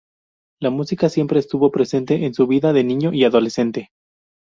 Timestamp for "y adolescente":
3.13-3.91